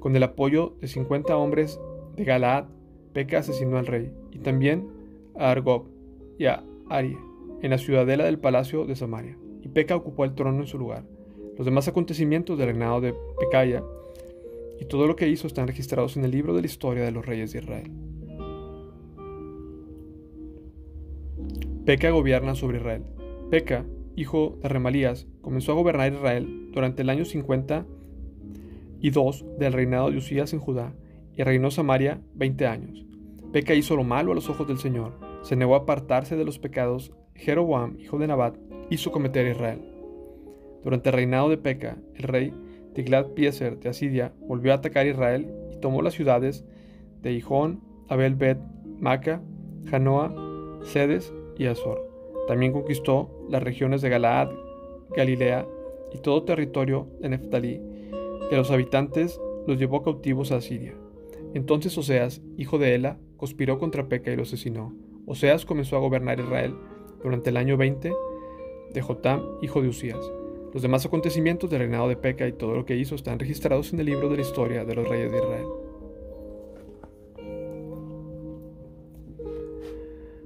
Con 0.00 0.16
el 0.16 0.22
apoyo 0.22 0.72
de 0.80 0.88
50 0.88 1.36
hombres 1.36 1.78
de 2.16 2.24
Galaad, 2.24 2.68
Peca 3.16 3.38
asesinó 3.38 3.78
al 3.78 3.86
rey, 3.86 4.12
y 4.30 4.40
también 4.40 4.88
a 5.36 5.50
Argob 5.50 5.86
y 6.38 6.44
a 6.44 6.62
Arie, 6.90 7.16
en 7.62 7.70
la 7.70 7.78
ciudadela 7.78 8.26
del 8.26 8.38
palacio 8.38 8.84
de 8.84 8.94
Samaria, 8.94 9.38
y 9.62 9.68
Peca 9.68 9.96
ocupó 9.96 10.26
el 10.26 10.34
trono 10.34 10.60
en 10.60 10.66
su 10.66 10.76
lugar. 10.76 11.06
Los 11.56 11.64
demás 11.64 11.88
acontecimientos 11.88 12.58
del 12.58 12.66
reinado 12.66 13.00
de 13.00 13.14
Pecaya 13.40 13.82
y 14.78 14.84
todo 14.84 15.06
lo 15.06 15.16
que 15.16 15.30
hizo 15.30 15.46
están 15.46 15.66
registrados 15.66 16.18
en 16.18 16.26
el 16.26 16.30
libro 16.30 16.52
de 16.52 16.60
la 16.60 16.66
historia 16.66 17.04
de 17.04 17.10
los 17.10 17.24
reyes 17.24 17.52
de 17.52 17.60
Israel. 17.60 17.90
Peca 21.86 22.10
gobierna 22.10 22.54
sobre 22.54 22.76
Israel. 22.76 23.04
Peca, 23.50 23.86
hijo 24.14 24.58
de 24.60 24.68
Remalías, 24.68 25.26
comenzó 25.40 25.72
a 25.72 25.76
gobernar 25.76 26.12
Israel 26.12 26.68
durante 26.70 27.00
el 27.00 27.08
año 27.08 27.24
50 27.24 27.86
y 29.00 29.08
dos 29.08 29.46
del 29.58 29.72
reinado 29.72 30.10
de 30.10 30.18
Usías 30.18 30.52
en 30.52 30.60
Judá, 30.60 30.92
y 31.34 31.42
reinó 31.44 31.70
Samaria 31.70 32.20
20 32.34 32.66
años. 32.66 33.05
Peca 33.52 33.74
hizo 33.74 33.96
lo 33.96 34.04
malo 34.04 34.32
a 34.32 34.34
los 34.34 34.48
ojos 34.48 34.66
del 34.66 34.78
Señor, 34.78 35.12
se 35.42 35.56
negó 35.56 35.74
a 35.74 35.78
apartarse 35.78 36.36
de 36.36 36.44
los 36.44 36.58
pecados. 36.58 37.12
Jeroboam, 37.34 37.96
hijo 37.98 38.18
de 38.18 38.26
Nabat, 38.26 38.56
hizo 38.90 39.12
cometer 39.12 39.46
Israel. 39.46 39.80
Durante 40.82 41.10
el 41.10 41.14
reinado 41.14 41.48
de 41.48 41.58
Peca, 41.58 41.98
el 42.14 42.22
rey 42.22 42.52
Tiglat-Pieser 42.94 43.78
de 43.78 43.88
Asiria 43.90 44.32
volvió 44.40 44.72
a 44.72 44.76
atacar 44.76 45.06
Israel 45.06 45.52
y 45.72 45.80
tomó 45.80 46.02
las 46.02 46.14
ciudades 46.14 46.64
de 47.22 47.32
Hijón, 47.32 47.82
Abel-Bet, 48.08 48.58
Maca, 48.98 49.42
Janoa, 49.86 50.34
Sedes 50.84 51.34
y 51.58 51.66
Azor. 51.66 52.08
También 52.48 52.72
conquistó 52.72 53.46
las 53.50 53.62
regiones 53.62 54.00
de 54.02 54.08
Galaad, 54.08 54.50
Galilea 55.14 55.66
y 56.12 56.18
todo 56.18 56.44
territorio 56.44 57.08
de 57.20 57.28
Neftalí, 57.30 57.80
y 58.50 58.54
a 58.54 58.58
los 58.58 58.70
habitantes 58.70 59.40
los 59.66 59.78
llevó 59.78 60.02
cautivos 60.02 60.52
a 60.52 60.56
Asiria. 60.56 60.94
Entonces 61.54 61.96
Oseas, 61.98 62.42
hijo 62.56 62.78
de 62.78 62.94
Ela, 62.94 63.18
conspiró 63.36 63.78
contra 63.78 64.08
Peca 64.08 64.32
y 64.32 64.36
lo 64.36 64.42
asesinó. 64.42 64.94
Oseas 65.26 65.64
comenzó 65.64 65.96
a 65.96 66.00
gobernar 66.00 66.40
Israel 66.40 66.74
durante 67.22 67.50
el 67.50 67.56
año 67.56 67.76
20 67.76 68.12
de 68.92 69.02
Jotam, 69.02 69.42
hijo 69.62 69.82
de 69.82 69.88
Usías. 69.88 70.30
Los 70.72 70.82
demás 70.82 71.06
acontecimientos 71.06 71.70
del 71.70 71.80
reinado 71.80 72.08
de 72.08 72.16
Peca 72.16 72.46
y 72.46 72.52
todo 72.52 72.74
lo 72.74 72.84
que 72.84 72.96
hizo 72.96 73.14
están 73.14 73.38
registrados 73.38 73.92
en 73.92 74.00
el 74.00 74.06
libro 74.06 74.28
de 74.28 74.36
la 74.36 74.42
historia 74.42 74.84
de 74.84 74.94
los 74.94 75.08
reyes 75.08 75.32
de 75.32 75.38
Israel. 75.38 75.66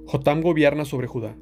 Jotam 0.05 0.41
gobierna 0.41 0.85
sobre 0.85 1.07
Judá. 1.07 1.35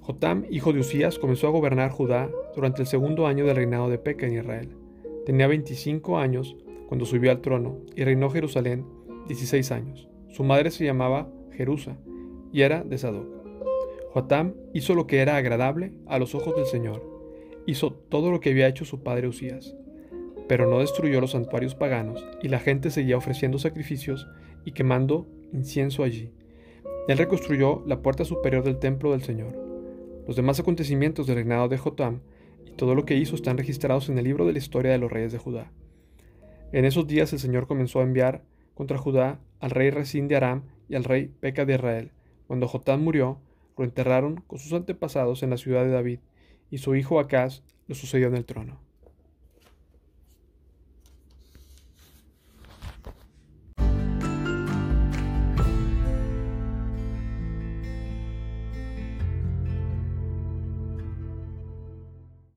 Jotam, 0.00 0.44
hijo 0.50 0.72
de 0.72 0.80
Usías, 0.80 1.18
comenzó 1.18 1.46
a 1.46 1.50
gobernar 1.50 1.90
Judá 1.90 2.30
durante 2.54 2.82
el 2.82 2.86
segundo 2.86 3.26
año 3.26 3.46
del 3.46 3.56
reinado 3.56 3.88
de 3.88 3.98
Peca 3.98 4.26
en 4.26 4.38
Israel. 4.38 4.68
Tenía 5.26 5.46
25 5.46 6.18
años 6.18 6.56
cuando 6.86 7.06
subió 7.06 7.30
al 7.30 7.40
trono 7.40 7.78
y 7.96 8.04
reinó 8.04 8.30
Jerusalén 8.30 8.86
16 9.26 9.72
años. 9.72 10.08
Su 10.34 10.42
madre 10.42 10.72
se 10.72 10.84
llamaba 10.84 11.28
Jerusa 11.52 11.96
y 12.52 12.62
era 12.62 12.82
de 12.82 12.98
Sadoc. 12.98 13.28
Jotam 14.12 14.54
hizo 14.72 14.96
lo 14.96 15.06
que 15.06 15.20
era 15.20 15.36
agradable 15.36 15.92
a 16.08 16.18
los 16.18 16.34
ojos 16.34 16.56
del 16.56 16.66
Señor. 16.66 17.08
Hizo 17.66 17.92
todo 17.92 18.32
lo 18.32 18.40
que 18.40 18.50
había 18.50 18.66
hecho 18.66 18.84
su 18.84 19.04
padre 19.04 19.28
Usías. 19.28 19.76
Pero 20.48 20.68
no 20.68 20.80
destruyó 20.80 21.20
los 21.20 21.30
santuarios 21.30 21.76
paganos 21.76 22.26
y 22.42 22.48
la 22.48 22.58
gente 22.58 22.90
seguía 22.90 23.16
ofreciendo 23.16 23.60
sacrificios 23.60 24.26
y 24.64 24.72
quemando 24.72 25.28
incienso 25.52 26.02
allí. 26.02 26.32
Él 27.06 27.16
reconstruyó 27.16 27.84
la 27.86 28.02
puerta 28.02 28.24
superior 28.24 28.64
del 28.64 28.80
templo 28.80 29.12
del 29.12 29.22
Señor. 29.22 29.56
Los 30.26 30.34
demás 30.34 30.58
acontecimientos 30.58 31.28
del 31.28 31.36
reinado 31.36 31.68
de 31.68 31.78
Jotam 31.78 32.22
y 32.66 32.72
todo 32.72 32.96
lo 32.96 33.04
que 33.04 33.14
hizo 33.14 33.36
están 33.36 33.56
registrados 33.56 34.08
en 34.08 34.18
el 34.18 34.24
libro 34.24 34.46
de 34.46 34.52
la 34.52 34.58
historia 34.58 34.90
de 34.90 34.98
los 34.98 35.12
reyes 35.12 35.30
de 35.30 35.38
Judá. 35.38 35.70
En 36.72 36.84
esos 36.84 37.06
días 37.06 37.32
el 37.32 37.38
Señor 37.38 37.68
comenzó 37.68 38.00
a 38.00 38.02
enviar 38.02 38.42
contra 38.74 38.98
Judá 38.98 39.40
al 39.60 39.70
rey 39.70 39.90
Resín 39.90 40.28
de 40.28 40.36
Aram 40.36 40.64
y 40.88 40.94
al 40.96 41.04
rey 41.04 41.32
Peca 41.40 41.64
de 41.64 41.74
Israel. 41.74 42.12
Cuando 42.46 42.68
Jotam 42.68 43.02
murió, 43.02 43.38
lo 43.76 43.84
enterraron 43.84 44.42
con 44.46 44.58
sus 44.58 44.72
antepasados 44.72 45.42
en 45.42 45.50
la 45.50 45.56
ciudad 45.56 45.84
de 45.84 45.90
David, 45.90 46.20
y 46.70 46.78
su 46.78 46.94
hijo 46.94 47.18
Acaz 47.20 47.62
lo 47.86 47.94
sucedió 47.94 48.28
en 48.28 48.36
el 48.36 48.44
trono. 48.44 48.80